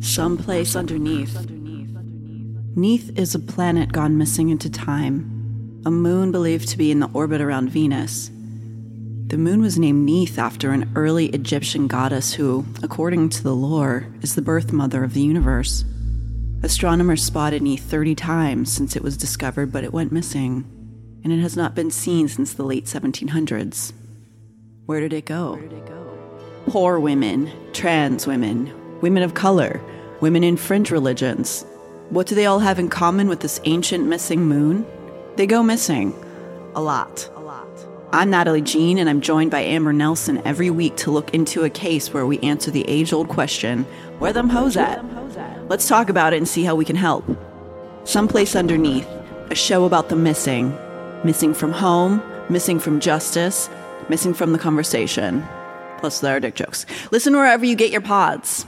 [0.00, 1.34] Someplace underneath.
[2.74, 7.10] Neith is a planet gone missing into time, a moon believed to be in the
[7.14, 8.28] orbit around Venus.
[9.28, 14.06] The moon was named Neith after an early Egyptian goddess who, according to the lore,
[14.20, 15.84] is the birth mother of the universe.
[16.62, 20.64] Astronomers spotted Neith 30 times since it was discovered, but it went missing,
[21.24, 23.92] and it has not been seen since the late 1700s.
[24.84, 25.60] Where did it go?
[26.66, 29.80] Poor women, trans women, women of color,
[30.20, 31.64] women in fringe religions.
[32.10, 34.86] What do they all have in common with this ancient missing moon?
[35.36, 36.14] They go missing.
[36.74, 37.28] A lot.
[37.34, 37.66] A lot.
[38.12, 41.70] I'm Natalie Jean, and I'm joined by Amber Nelson every week to look into a
[41.70, 43.84] case where we answer the age old question
[44.18, 45.04] where them hoes at?
[45.68, 47.24] Let's talk about it and see how we can help.
[48.04, 49.06] Someplace Underneath,
[49.50, 50.74] a show about the missing.
[51.24, 53.68] Missing from home, missing from justice,
[54.08, 55.44] missing from the conversation.
[55.98, 56.86] Plus, there are dick jokes.
[57.10, 58.64] Listen wherever you get your pods.